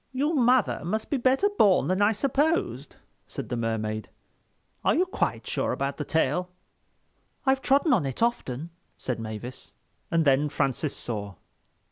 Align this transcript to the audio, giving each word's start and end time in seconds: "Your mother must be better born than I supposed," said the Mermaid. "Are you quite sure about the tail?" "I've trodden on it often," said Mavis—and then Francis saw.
"Your 0.11 0.33
mother 0.33 0.81
must 0.83 1.11
be 1.11 1.17
better 1.17 1.47
born 1.59 1.87
than 1.87 2.01
I 2.01 2.11
supposed," 2.11 2.95
said 3.27 3.49
the 3.49 3.55
Mermaid. 3.55 4.09
"Are 4.83 4.95
you 4.95 5.05
quite 5.05 5.45
sure 5.45 5.71
about 5.73 5.97
the 5.97 6.03
tail?" 6.03 6.49
"I've 7.45 7.61
trodden 7.61 7.93
on 7.93 8.07
it 8.07 8.23
often," 8.23 8.71
said 8.97 9.19
Mavis—and 9.19 10.25
then 10.25 10.49
Francis 10.49 10.97
saw. 10.97 11.35